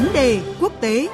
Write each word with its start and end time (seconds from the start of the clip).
Vấn 0.00 0.12
đề 0.12 0.40
quốc 0.60 0.72
tế. 0.80 1.08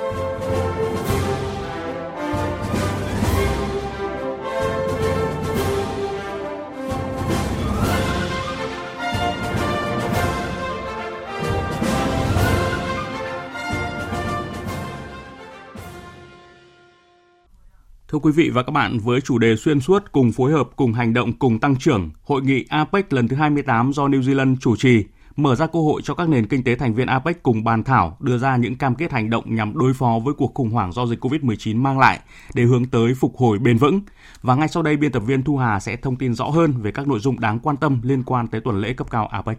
Thưa 18.08 18.18
quý 18.18 18.32
vị 18.32 18.50
và 18.50 18.62
các 18.62 18.70
bạn, 18.72 18.98
với 18.98 19.20
chủ 19.20 19.38
đề 19.38 19.56
xuyên 19.56 19.80
suốt 19.80 20.12
cùng 20.12 20.32
phối 20.32 20.52
hợp 20.52 20.68
cùng 20.76 20.92
hành 20.92 21.14
động 21.14 21.32
cùng 21.32 21.58
tăng 21.58 21.76
trưởng, 21.76 22.10
hội 22.22 22.42
nghị 22.42 22.64
APEC 22.68 23.12
lần 23.12 23.28
thứ 23.28 23.36
28 23.36 23.92
do 23.92 24.08
New 24.08 24.20
Zealand 24.20 24.56
chủ 24.60 24.76
trì 24.76 25.04
mở 25.36 25.54
ra 25.54 25.66
cơ 25.66 25.78
hội 25.78 26.02
cho 26.04 26.14
các 26.14 26.28
nền 26.28 26.46
kinh 26.46 26.64
tế 26.64 26.74
thành 26.74 26.94
viên 26.94 27.06
APEC 27.06 27.42
cùng 27.42 27.64
bàn 27.64 27.84
thảo 27.84 28.16
đưa 28.20 28.38
ra 28.38 28.56
những 28.56 28.76
cam 28.76 28.94
kết 28.94 29.12
hành 29.12 29.30
động 29.30 29.54
nhằm 29.54 29.78
đối 29.78 29.94
phó 29.94 30.18
với 30.24 30.34
cuộc 30.34 30.54
khủng 30.54 30.70
hoảng 30.70 30.92
do 30.92 31.06
dịch 31.06 31.24
COVID-19 31.24 31.76
mang 31.76 31.98
lại 31.98 32.20
để 32.54 32.62
hướng 32.62 32.86
tới 32.86 33.14
phục 33.14 33.36
hồi 33.36 33.58
bền 33.58 33.78
vững. 33.78 34.00
Và 34.42 34.54
ngay 34.54 34.68
sau 34.68 34.82
đây 34.82 34.96
biên 34.96 35.12
tập 35.12 35.20
viên 35.20 35.42
Thu 35.42 35.56
Hà 35.56 35.80
sẽ 35.80 35.96
thông 35.96 36.16
tin 36.16 36.34
rõ 36.34 36.44
hơn 36.44 36.72
về 36.72 36.92
các 36.92 37.08
nội 37.08 37.18
dung 37.18 37.40
đáng 37.40 37.58
quan 37.58 37.76
tâm 37.76 38.00
liên 38.02 38.22
quan 38.22 38.48
tới 38.48 38.60
tuần 38.60 38.80
lễ 38.80 38.92
cấp 38.92 39.10
cao 39.10 39.26
APEC. 39.26 39.58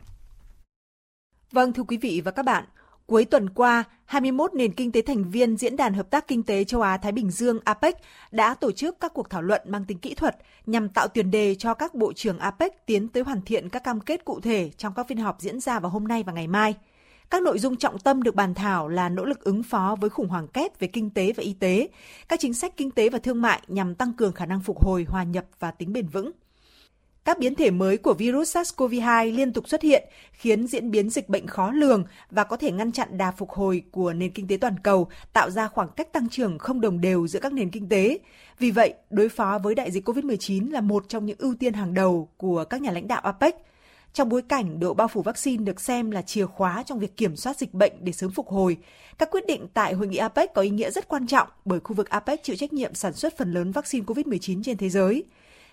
Vâng 1.51 1.73
thưa 1.73 1.83
quý 1.83 1.97
vị 1.97 2.21
và 2.25 2.31
các 2.31 2.45
bạn, 2.45 2.63
Cuối 3.07 3.25
tuần 3.25 3.49
qua, 3.49 3.83
21 4.05 4.53
nền 4.53 4.73
kinh 4.73 4.91
tế 4.91 5.01
thành 5.01 5.23
viên 5.23 5.57
Diễn 5.57 5.75
đàn 5.75 5.93
Hợp 5.93 6.09
tác 6.09 6.27
Kinh 6.27 6.43
tế 6.43 6.63
Châu 6.63 6.81
Á-Thái 6.81 7.11
Bình 7.11 7.31
Dương 7.31 7.59
APEC 7.63 7.95
đã 8.31 8.53
tổ 8.53 8.71
chức 8.71 8.99
các 8.99 9.13
cuộc 9.13 9.29
thảo 9.29 9.41
luận 9.41 9.61
mang 9.65 9.85
tính 9.85 9.97
kỹ 9.97 10.13
thuật 10.13 10.37
nhằm 10.65 10.89
tạo 10.89 11.07
tiền 11.07 11.31
đề 11.31 11.55
cho 11.55 11.73
các 11.73 11.95
bộ 11.95 12.13
trưởng 12.13 12.39
APEC 12.39 12.85
tiến 12.85 13.07
tới 13.07 13.23
hoàn 13.23 13.41
thiện 13.41 13.69
các 13.69 13.83
cam 13.83 13.99
kết 13.99 14.25
cụ 14.25 14.39
thể 14.39 14.71
trong 14.77 14.93
các 14.95 15.07
phiên 15.07 15.17
họp 15.17 15.41
diễn 15.41 15.59
ra 15.59 15.79
vào 15.79 15.91
hôm 15.91 16.07
nay 16.07 16.23
và 16.23 16.33
ngày 16.33 16.47
mai. 16.47 16.75
Các 17.29 17.41
nội 17.43 17.59
dung 17.59 17.77
trọng 17.77 17.99
tâm 17.99 18.23
được 18.23 18.35
bàn 18.35 18.53
thảo 18.53 18.87
là 18.87 19.09
nỗ 19.09 19.25
lực 19.25 19.43
ứng 19.43 19.63
phó 19.63 19.95
với 20.01 20.09
khủng 20.09 20.29
hoảng 20.29 20.47
kép 20.47 20.79
về 20.79 20.87
kinh 20.87 21.09
tế 21.09 21.33
và 21.35 21.43
y 21.43 21.53
tế, 21.53 21.87
các 22.29 22.39
chính 22.39 22.53
sách 22.53 22.77
kinh 22.77 22.91
tế 22.91 23.09
và 23.09 23.19
thương 23.19 23.41
mại 23.41 23.61
nhằm 23.67 23.95
tăng 23.95 24.13
cường 24.13 24.33
khả 24.33 24.45
năng 24.45 24.61
phục 24.61 24.83
hồi, 24.85 25.05
hòa 25.09 25.23
nhập 25.23 25.45
và 25.59 25.71
tính 25.71 25.93
bền 25.93 26.07
vững– 26.07 26.31
các 27.25 27.39
biến 27.39 27.55
thể 27.55 27.71
mới 27.71 27.97
của 27.97 28.13
virus 28.13 28.57
SARS-CoV-2 28.57 29.35
liên 29.35 29.53
tục 29.53 29.69
xuất 29.69 29.81
hiện, 29.81 30.03
khiến 30.31 30.67
diễn 30.67 30.91
biến 30.91 31.09
dịch 31.09 31.29
bệnh 31.29 31.47
khó 31.47 31.71
lường 31.71 32.03
và 32.31 32.43
có 32.43 32.57
thể 32.57 32.71
ngăn 32.71 32.91
chặn 32.91 33.17
đà 33.17 33.31
phục 33.31 33.49
hồi 33.49 33.83
của 33.91 34.13
nền 34.13 34.31
kinh 34.31 34.47
tế 34.47 34.57
toàn 34.57 34.79
cầu, 34.83 35.07
tạo 35.33 35.49
ra 35.49 35.67
khoảng 35.67 35.89
cách 35.95 36.13
tăng 36.13 36.29
trưởng 36.29 36.57
không 36.57 36.81
đồng 36.81 37.01
đều 37.01 37.27
giữa 37.27 37.39
các 37.39 37.53
nền 37.53 37.69
kinh 37.69 37.89
tế. 37.89 38.19
Vì 38.59 38.71
vậy, 38.71 38.93
đối 39.09 39.29
phó 39.29 39.59
với 39.63 39.75
đại 39.75 39.91
dịch 39.91 40.09
COVID-19 40.09 40.71
là 40.71 40.81
một 40.81 41.05
trong 41.09 41.25
những 41.25 41.37
ưu 41.39 41.55
tiên 41.59 41.73
hàng 41.73 41.93
đầu 41.93 42.29
của 42.37 42.63
các 42.63 42.81
nhà 42.81 42.91
lãnh 42.91 43.07
đạo 43.07 43.21
APEC. 43.23 43.55
Trong 44.13 44.29
bối 44.29 44.41
cảnh 44.41 44.79
độ 44.79 44.93
bao 44.93 45.07
phủ 45.07 45.21
vaccine 45.21 45.63
được 45.63 45.81
xem 45.81 46.11
là 46.11 46.21
chìa 46.21 46.45
khóa 46.45 46.83
trong 46.85 46.99
việc 46.99 47.17
kiểm 47.17 47.35
soát 47.35 47.57
dịch 47.57 47.73
bệnh 47.73 47.93
để 47.99 48.11
sớm 48.11 48.31
phục 48.31 48.47
hồi, 48.47 48.77
các 49.17 49.31
quyết 49.31 49.47
định 49.47 49.67
tại 49.73 49.93
hội 49.93 50.07
nghị 50.07 50.17
APEC 50.17 50.53
có 50.53 50.61
ý 50.61 50.69
nghĩa 50.69 50.91
rất 50.91 51.07
quan 51.07 51.27
trọng 51.27 51.47
bởi 51.65 51.79
khu 51.79 51.95
vực 51.95 52.09
APEC 52.09 52.43
chịu 52.43 52.55
trách 52.55 52.73
nhiệm 52.73 52.93
sản 52.93 53.13
xuất 53.13 53.37
phần 53.37 53.53
lớn 53.53 53.71
vaccine 53.71 54.05
COVID-19 54.05 54.63
trên 54.63 54.77
thế 54.77 54.89
giới 54.89 55.23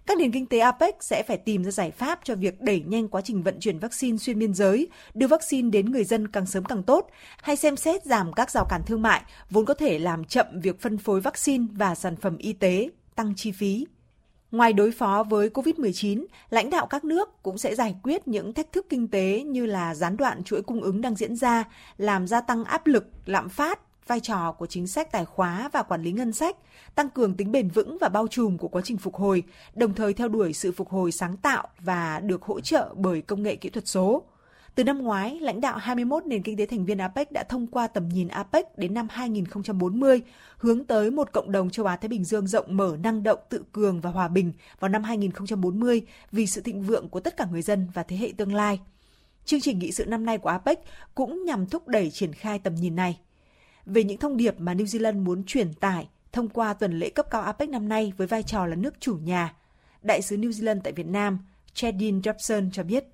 các 0.06 0.18
nền 0.18 0.32
kinh 0.32 0.46
tế 0.46 0.58
APEC 0.58 0.94
sẽ 1.00 1.22
phải 1.22 1.38
tìm 1.38 1.64
ra 1.64 1.70
giải 1.70 1.90
pháp 1.90 2.20
cho 2.24 2.34
việc 2.34 2.60
đẩy 2.60 2.80
nhanh 2.86 3.08
quá 3.08 3.20
trình 3.24 3.42
vận 3.42 3.60
chuyển 3.60 3.78
vaccine 3.78 4.18
xuyên 4.18 4.38
biên 4.38 4.54
giới, 4.54 4.88
đưa 5.14 5.26
vaccine 5.26 5.70
đến 5.70 5.92
người 5.92 6.04
dân 6.04 6.28
càng 6.28 6.46
sớm 6.46 6.64
càng 6.64 6.82
tốt, 6.82 7.10
hay 7.42 7.56
xem 7.56 7.76
xét 7.76 8.04
giảm 8.04 8.32
các 8.32 8.50
rào 8.50 8.66
cản 8.70 8.82
thương 8.86 9.02
mại 9.02 9.22
vốn 9.50 9.64
có 9.64 9.74
thể 9.74 9.98
làm 9.98 10.24
chậm 10.24 10.46
việc 10.62 10.80
phân 10.80 10.98
phối 10.98 11.20
vaccine 11.20 11.66
và 11.72 11.94
sản 11.94 12.16
phẩm 12.16 12.36
y 12.36 12.52
tế, 12.52 12.88
tăng 13.14 13.34
chi 13.36 13.52
phí. 13.52 13.86
Ngoài 14.50 14.72
đối 14.72 14.90
phó 14.90 15.24
với 15.30 15.48
COVID-19, 15.48 16.24
lãnh 16.50 16.70
đạo 16.70 16.86
các 16.86 17.04
nước 17.04 17.42
cũng 17.42 17.58
sẽ 17.58 17.74
giải 17.74 17.94
quyết 18.02 18.28
những 18.28 18.52
thách 18.52 18.72
thức 18.72 18.86
kinh 18.88 19.08
tế 19.08 19.42
như 19.46 19.66
là 19.66 19.94
gián 19.94 20.16
đoạn 20.16 20.44
chuỗi 20.44 20.62
cung 20.62 20.82
ứng 20.82 21.00
đang 21.00 21.16
diễn 21.16 21.36
ra, 21.36 21.64
làm 21.98 22.26
gia 22.26 22.40
tăng 22.40 22.64
áp 22.64 22.86
lực, 22.86 23.06
lạm 23.26 23.48
phát, 23.48 23.80
vai 24.06 24.20
trò 24.20 24.52
của 24.52 24.66
chính 24.66 24.86
sách 24.86 25.12
tài 25.12 25.24
khóa 25.24 25.70
và 25.72 25.82
quản 25.82 26.02
lý 26.02 26.12
ngân 26.12 26.32
sách, 26.32 26.56
tăng 26.94 27.10
cường 27.10 27.34
tính 27.34 27.52
bền 27.52 27.68
vững 27.68 27.98
và 28.00 28.08
bao 28.08 28.28
trùm 28.28 28.58
của 28.58 28.68
quá 28.68 28.82
trình 28.84 28.96
phục 28.96 29.14
hồi, 29.14 29.42
đồng 29.74 29.94
thời 29.94 30.14
theo 30.14 30.28
đuổi 30.28 30.52
sự 30.52 30.72
phục 30.72 30.88
hồi 30.88 31.12
sáng 31.12 31.36
tạo 31.36 31.68
và 31.80 32.20
được 32.20 32.42
hỗ 32.42 32.60
trợ 32.60 32.94
bởi 32.96 33.22
công 33.22 33.42
nghệ 33.42 33.56
kỹ 33.56 33.70
thuật 33.70 33.88
số. 33.88 34.22
Từ 34.74 34.84
năm 34.84 35.02
ngoái, 35.02 35.40
lãnh 35.40 35.60
đạo 35.60 35.78
21 35.78 36.26
nền 36.26 36.42
kinh 36.42 36.56
tế 36.56 36.66
thành 36.66 36.84
viên 36.84 36.98
APEC 36.98 37.32
đã 37.32 37.42
thông 37.42 37.66
qua 37.66 37.86
tầm 37.86 38.08
nhìn 38.08 38.28
APEC 38.28 38.78
đến 38.78 38.94
năm 38.94 39.08
2040, 39.10 40.20
hướng 40.56 40.84
tới 40.84 41.10
một 41.10 41.32
cộng 41.32 41.52
đồng 41.52 41.70
châu 41.70 41.86
Á-Thái 41.86 42.08
Bình 42.08 42.24
Dương 42.24 42.46
rộng 42.46 42.76
mở, 42.76 42.96
năng 43.02 43.22
động, 43.22 43.38
tự 43.48 43.64
cường 43.72 44.00
và 44.00 44.10
hòa 44.10 44.28
bình 44.28 44.52
vào 44.80 44.88
năm 44.88 45.02
2040 45.02 46.02
vì 46.32 46.46
sự 46.46 46.60
thịnh 46.60 46.82
vượng 46.82 47.08
của 47.08 47.20
tất 47.20 47.36
cả 47.36 47.46
người 47.50 47.62
dân 47.62 47.88
và 47.94 48.02
thế 48.02 48.16
hệ 48.16 48.32
tương 48.36 48.54
lai. 48.54 48.80
Chương 49.44 49.60
trình 49.60 49.78
nghị 49.78 49.92
sự 49.92 50.06
năm 50.06 50.24
nay 50.24 50.38
của 50.38 50.48
APEC 50.48 50.78
cũng 51.14 51.44
nhằm 51.44 51.66
thúc 51.66 51.88
đẩy 51.88 52.10
triển 52.10 52.32
khai 52.32 52.58
tầm 52.58 52.74
nhìn 52.74 52.96
này 52.96 53.18
về 53.86 54.04
những 54.04 54.18
thông 54.18 54.36
điệp 54.36 54.54
mà 54.58 54.74
New 54.74 54.84
Zealand 54.84 55.22
muốn 55.22 55.44
truyền 55.44 55.74
tải 55.74 56.08
thông 56.32 56.48
qua 56.48 56.74
tuần 56.74 56.98
lễ 56.98 57.10
cấp 57.10 57.26
cao 57.30 57.42
APEC 57.42 57.68
năm 57.68 57.88
nay 57.88 58.12
với 58.16 58.26
vai 58.26 58.42
trò 58.42 58.66
là 58.66 58.76
nước 58.76 58.94
chủ 59.00 59.16
nhà. 59.16 59.54
Đại 60.02 60.22
sứ 60.22 60.36
New 60.36 60.50
Zealand 60.50 60.80
tại 60.84 60.92
Việt 60.92 61.06
Nam, 61.06 61.38
Chadin 61.74 62.20
Jobson 62.20 62.70
cho 62.72 62.82
biết. 62.82 63.04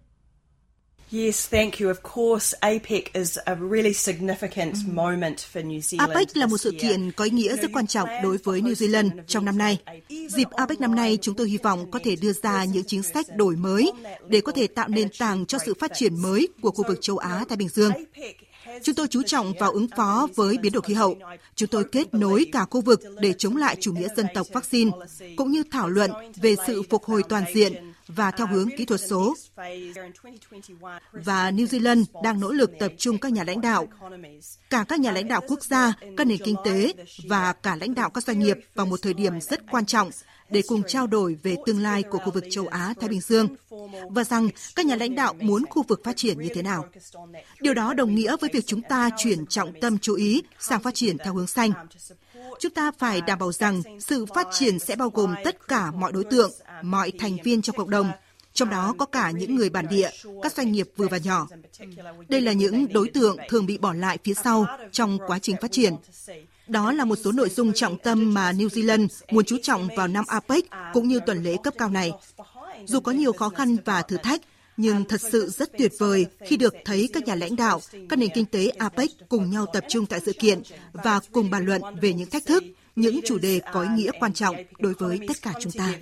Yes, 1.12 1.50
thank 1.50 1.80
you. 1.80 1.88
Of 1.88 2.02
course, 2.02 2.54
APEC 2.60 3.12
is 3.12 3.38
a 3.44 3.54
really 3.70 3.92
significant 3.92 4.74
moment 4.92 5.36
for 5.36 5.62
New 5.62 5.80
Zealand. 5.80 6.08
APEC 6.08 6.36
là 6.36 6.46
một 6.46 6.58
sự 6.58 6.72
kiện 6.80 7.12
có 7.12 7.24
ý 7.24 7.30
nghĩa 7.30 7.56
rất 7.56 7.70
quan 7.72 7.86
trọng 7.86 8.08
đối 8.22 8.36
với 8.36 8.60
New 8.60 8.72
Zealand 8.72 9.10
trong 9.26 9.44
năm 9.44 9.58
nay. 9.58 9.78
Dịp 10.08 10.50
APEC 10.50 10.80
năm 10.80 10.94
nay, 10.94 11.18
chúng 11.22 11.34
tôi 11.34 11.48
hy 11.48 11.56
vọng 11.56 11.90
có 11.90 11.98
thể 12.04 12.16
đưa 12.16 12.32
ra 12.32 12.64
những 12.64 12.84
chính 12.86 13.02
sách 13.02 13.26
đổi 13.36 13.56
mới 13.56 13.92
để 14.28 14.40
có 14.40 14.52
thể 14.52 14.66
tạo 14.66 14.88
nền 14.88 15.08
tảng 15.18 15.46
cho 15.46 15.58
sự 15.66 15.74
phát 15.80 15.90
triển 15.94 16.22
mới 16.22 16.48
của 16.60 16.70
khu 16.70 16.84
vực 16.88 16.98
châu 17.00 17.18
Á 17.18 17.44
Thái 17.48 17.56
Bình 17.56 17.68
Dương. 17.68 17.92
Chúng 18.82 18.94
tôi 18.94 19.08
chú 19.08 19.22
trọng 19.22 19.52
vào 19.60 19.72
ứng 19.72 19.88
phó 19.96 20.28
với 20.36 20.58
biến 20.58 20.72
đổi 20.72 20.82
khí 20.82 20.94
hậu. 20.94 21.16
Chúng 21.54 21.68
tôi 21.68 21.84
kết 21.92 22.14
nối 22.14 22.46
cả 22.52 22.64
khu 22.70 22.80
vực 22.80 23.00
để 23.20 23.32
chống 23.32 23.56
lại 23.56 23.76
chủ 23.80 23.92
nghĩa 23.92 24.08
dân 24.16 24.26
tộc 24.34 24.46
vaccine, 24.52 24.90
cũng 25.36 25.50
như 25.50 25.62
thảo 25.70 25.88
luận 25.88 26.10
về 26.36 26.54
sự 26.66 26.82
phục 26.90 27.04
hồi 27.04 27.22
toàn 27.28 27.44
diện 27.54 27.92
và 28.08 28.30
theo 28.30 28.46
hướng 28.46 28.68
kỹ 28.76 28.84
thuật 28.84 29.00
số. 29.00 29.34
Và 31.12 31.50
New 31.50 31.66
Zealand 31.66 32.04
đang 32.22 32.40
nỗ 32.40 32.52
lực 32.52 32.70
tập 32.78 32.92
trung 32.98 33.18
các 33.18 33.32
nhà 33.32 33.44
lãnh 33.44 33.60
đạo, 33.60 33.88
cả 34.70 34.84
các 34.88 35.00
nhà 35.00 35.12
lãnh 35.12 35.28
đạo 35.28 35.40
quốc 35.48 35.64
gia, 35.64 35.92
các 36.16 36.26
nền 36.26 36.38
kinh 36.44 36.56
tế 36.64 36.92
và 37.28 37.52
cả 37.52 37.76
lãnh 37.76 37.94
đạo 37.94 38.10
các 38.10 38.24
doanh 38.24 38.38
nghiệp 38.38 38.56
vào 38.74 38.86
một 38.86 39.02
thời 39.02 39.14
điểm 39.14 39.40
rất 39.40 39.60
quan 39.70 39.86
trọng 39.86 40.10
để 40.50 40.62
cùng 40.68 40.82
trao 40.82 41.06
đổi 41.06 41.36
về 41.42 41.56
tương 41.66 41.82
lai 41.82 42.02
của 42.02 42.18
khu 42.18 42.30
vực 42.30 42.44
châu 42.50 42.66
Á 42.66 42.94
Thái 43.00 43.08
Bình 43.08 43.20
Dương 43.20 43.48
và 44.10 44.24
rằng 44.24 44.48
các 44.74 44.86
nhà 44.86 44.96
lãnh 44.96 45.14
đạo 45.14 45.34
muốn 45.40 45.64
khu 45.70 45.82
vực 45.88 46.00
phát 46.04 46.16
triển 46.16 46.40
như 46.40 46.48
thế 46.54 46.62
nào. 46.62 46.84
Điều 47.60 47.74
đó 47.74 47.94
đồng 47.94 48.14
nghĩa 48.14 48.36
với 48.40 48.50
việc 48.52 48.66
chúng 48.66 48.82
ta 48.82 49.10
chuyển 49.18 49.46
trọng 49.46 49.80
tâm 49.80 49.98
chú 49.98 50.14
ý 50.14 50.42
sang 50.58 50.82
phát 50.82 50.94
triển 50.94 51.18
theo 51.18 51.34
hướng 51.34 51.46
xanh. 51.46 51.72
Chúng 52.60 52.72
ta 52.72 52.92
phải 52.98 53.20
đảm 53.20 53.38
bảo 53.38 53.52
rằng 53.52 53.82
sự 54.00 54.26
phát 54.26 54.46
triển 54.52 54.78
sẽ 54.78 54.96
bao 54.96 55.10
gồm 55.10 55.34
tất 55.44 55.68
cả 55.68 55.90
mọi 55.90 56.12
đối 56.12 56.24
tượng, 56.24 56.50
mọi 56.82 57.12
thành 57.18 57.36
viên 57.44 57.62
trong 57.62 57.76
cộng 57.76 57.90
đồng, 57.90 58.10
trong 58.52 58.70
đó 58.70 58.94
có 58.98 59.06
cả 59.06 59.30
những 59.30 59.54
người 59.54 59.70
bản 59.70 59.86
địa, 59.88 60.10
các 60.42 60.52
doanh 60.52 60.72
nghiệp 60.72 60.88
vừa 60.96 61.08
và 61.08 61.18
nhỏ. 61.18 61.48
Đây 62.28 62.40
là 62.40 62.52
những 62.52 62.92
đối 62.92 63.08
tượng 63.08 63.36
thường 63.48 63.66
bị 63.66 63.78
bỏ 63.78 63.92
lại 63.92 64.18
phía 64.24 64.34
sau 64.34 64.66
trong 64.92 65.18
quá 65.26 65.38
trình 65.38 65.56
phát 65.60 65.72
triển. 65.72 65.94
Đó 66.68 66.92
là 66.92 67.04
một 67.04 67.16
số 67.24 67.32
nội 67.32 67.48
dung 67.48 67.72
trọng 67.72 67.98
tâm 67.98 68.34
mà 68.34 68.52
New 68.52 68.68
Zealand 68.68 69.08
muốn 69.30 69.44
chú 69.44 69.56
trọng 69.62 69.88
vào 69.96 70.08
năm 70.08 70.24
APEC 70.28 70.64
cũng 70.92 71.08
như 71.08 71.20
tuần 71.26 71.42
lễ 71.42 71.56
cấp 71.62 71.74
cao 71.78 71.88
này. 71.88 72.12
Dù 72.84 73.00
có 73.00 73.12
nhiều 73.12 73.32
khó 73.32 73.48
khăn 73.48 73.76
và 73.84 74.02
thử 74.02 74.16
thách, 74.16 74.40
nhưng 74.76 75.04
thật 75.04 75.20
sự 75.20 75.48
rất 75.48 75.70
tuyệt 75.78 75.92
vời 75.98 76.26
khi 76.40 76.56
được 76.56 76.74
thấy 76.84 77.08
các 77.12 77.26
nhà 77.26 77.34
lãnh 77.34 77.56
đạo, 77.56 77.80
các 78.08 78.18
nền 78.18 78.30
kinh 78.34 78.46
tế 78.46 78.68
APEC 78.68 79.10
cùng 79.28 79.50
nhau 79.50 79.66
tập 79.72 79.84
trung 79.88 80.06
tại 80.06 80.20
sự 80.20 80.32
kiện 80.32 80.62
và 80.92 81.20
cùng 81.32 81.50
bàn 81.50 81.64
luận 81.64 81.82
về 82.00 82.12
những 82.12 82.30
thách 82.30 82.46
thức, 82.46 82.64
những 82.96 83.20
chủ 83.26 83.38
đề 83.38 83.60
có 83.72 83.82
ý 83.82 83.88
nghĩa 83.94 84.10
quan 84.20 84.32
trọng 84.32 84.56
đối 84.78 84.92
với 84.92 85.20
tất 85.28 85.36
cả 85.42 85.52
chúng 85.60 85.72
ta. 85.72 85.94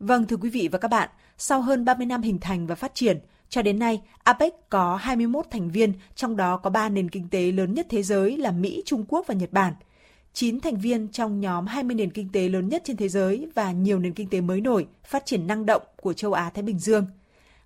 Vâng 0.00 0.26
thưa 0.26 0.36
quý 0.36 0.50
vị 0.50 0.68
và 0.72 0.78
các 0.78 0.88
bạn, 0.88 1.08
sau 1.38 1.62
hơn 1.62 1.84
30 1.84 2.06
năm 2.06 2.22
hình 2.22 2.38
thành 2.38 2.66
và 2.66 2.74
phát 2.74 2.94
triển, 2.94 3.18
cho 3.48 3.62
đến 3.62 3.78
nay, 3.78 4.02
APEC 4.24 4.70
có 4.70 4.96
21 4.96 5.46
thành 5.50 5.70
viên, 5.70 5.92
trong 6.14 6.36
đó 6.36 6.56
có 6.56 6.70
3 6.70 6.88
nền 6.88 7.10
kinh 7.10 7.28
tế 7.28 7.52
lớn 7.52 7.74
nhất 7.74 7.86
thế 7.90 8.02
giới 8.02 8.36
là 8.36 8.50
Mỹ, 8.50 8.82
Trung 8.86 9.04
Quốc 9.08 9.26
và 9.26 9.34
Nhật 9.34 9.52
Bản. 9.52 9.74
9 10.32 10.60
thành 10.60 10.76
viên 10.76 11.08
trong 11.08 11.40
nhóm 11.40 11.66
20 11.66 11.94
nền 11.94 12.10
kinh 12.10 12.28
tế 12.32 12.48
lớn 12.48 12.68
nhất 12.68 12.82
trên 12.84 12.96
thế 12.96 13.08
giới 13.08 13.46
và 13.54 13.72
nhiều 13.72 13.98
nền 13.98 14.12
kinh 14.12 14.28
tế 14.28 14.40
mới 14.40 14.60
nổi, 14.60 14.86
phát 15.04 15.26
triển 15.26 15.46
năng 15.46 15.66
động 15.66 15.82
của 15.96 16.12
châu 16.12 16.32
Á-Thái 16.32 16.62
Bình 16.62 16.78
Dương. 16.78 17.06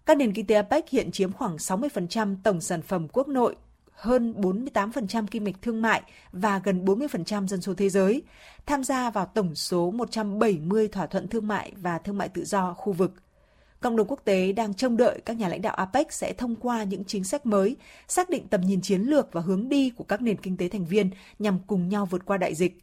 Các 0.06 0.16
nền 0.16 0.32
kinh 0.32 0.46
tế 0.46 0.54
APEC 0.54 0.88
hiện 0.88 1.10
chiếm 1.10 1.32
khoảng 1.32 1.56
60% 1.56 2.36
tổng 2.42 2.60
sản 2.60 2.82
phẩm 2.82 3.08
quốc 3.08 3.28
nội, 3.28 3.56
hơn 3.92 4.34
48% 4.40 5.26
kim 5.26 5.44
ngạch 5.44 5.62
thương 5.62 5.82
mại 5.82 6.02
và 6.32 6.60
gần 6.64 6.84
40% 6.84 7.46
dân 7.46 7.60
số 7.60 7.74
thế 7.74 7.88
giới, 7.88 8.22
tham 8.66 8.84
gia 8.84 9.10
vào 9.10 9.26
tổng 9.26 9.54
số 9.54 9.90
170 9.90 10.88
thỏa 10.88 11.06
thuận 11.06 11.28
thương 11.28 11.48
mại 11.48 11.72
và 11.76 11.98
thương 11.98 12.18
mại 12.18 12.28
tự 12.28 12.44
do 12.44 12.74
khu 12.74 12.92
vực– 12.92 13.12
cộng 13.82 13.96
đồng 13.96 14.06
quốc 14.06 14.20
tế 14.24 14.52
đang 14.52 14.74
trông 14.74 14.96
đợi 14.96 15.20
các 15.24 15.36
nhà 15.36 15.48
lãnh 15.48 15.62
đạo 15.62 15.74
APEC 15.74 16.12
sẽ 16.12 16.32
thông 16.32 16.56
qua 16.56 16.82
những 16.84 17.04
chính 17.04 17.24
sách 17.24 17.46
mới, 17.46 17.76
xác 18.08 18.30
định 18.30 18.48
tầm 18.48 18.60
nhìn 18.60 18.80
chiến 18.80 19.02
lược 19.02 19.32
và 19.32 19.40
hướng 19.40 19.68
đi 19.68 19.90
của 19.90 20.04
các 20.04 20.22
nền 20.22 20.36
kinh 20.36 20.56
tế 20.56 20.68
thành 20.68 20.84
viên 20.84 21.10
nhằm 21.38 21.58
cùng 21.66 21.88
nhau 21.88 22.06
vượt 22.06 22.24
qua 22.24 22.36
đại 22.36 22.54
dịch. 22.54 22.78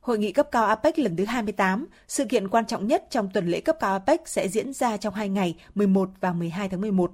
Hội 0.00 0.18
nghị 0.18 0.32
cấp 0.32 0.48
cao 0.52 0.66
APEC 0.66 0.98
lần 0.98 1.16
thứ 1.16 1.24
28, 1.24 1.86
sự 2.08 2.24
kiện 2.24 2.48
quan 2.48 2.66
trọng 2.66 2.86
nhất 2.86 3.04
trong 3.10 3.28
tuần 3.34 3.46
lễ 3.46 3.60
cấp 3.60 3.76
cao 3.80 3.92
APEC 3.92 4.28
sẽ 4.28 4.48
diễn 4.48 4.72
ra 4.72 4.96
trong 4.96 5.14
hai 5.14 5.28
ngày 5.28 5.56
11 5.74 6.10
và 6.20 6.32
12 6.32 6.68
tháng 6.68 6.80
11. 6.80 7.12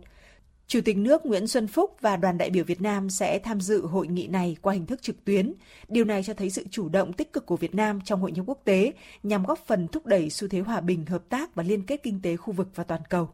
Chủ 0.71 0.81
tịch 0.85 0.97
nước 0.97 1.27
Nguyễn 1.27 1.47
Xuân 1.47 1.67
Phúc 1.67 1.97
và 2.01 2.17
đoàn 2.17 2.39
đại 2.39 2.51
biểu 2.51 2.65
Việt 2.65 2.83
Nam 2.83 3.11
sẽ 3.11 3.39
tham 3.39 3.61
dự 3.61 3.87
hội 3.87 4.07
nghị 4.07 4.27
này 4.27 4.57
qua 4.63 4.75
hình 4.75 4.87
thức 4.87 5.03
trực 5.03 5.25
tuyến. 5.25 5.55
Điều 5.89 6.05
này 6.05 6.23
cho 6.23 6.35
thấy 6.35 6.51
sự 6.51 6.65
chủ 6.71 6.89
động 6.89 7.13
tích 7.13 7.33
cực 7.33 7.47
của 7.47 7.57
Việt 7.57 7.75
Nam 7.75 8.01
trong 8.05 8.21
hội 8.21 8.33
nhập 8.33 8.45
quốc 8.49 8.61
tế 8.65 8.93
nhằm 9.23 9.45
góp 9.45 9.59
phần 9.67 9.89
thúc 9.89 10.07
đẩy 10.07 10.31
xu 10.31 10.49
thế 10.49 10.59
hòa 10.61 10.81
bình, 10.81 11.07
hợp 11.07 11.23
tác 11.29 11.55
và 11.55 11.63
liên 11.63 11.83
kết 11.83 12.03
kinh 12.03 12.23
tế 12.23 12.37
khu 12.37 12.53
vực 12.53 12.69
và 12.75 12.85
toàn 12.85 13.01
cầu. 13.11 13.29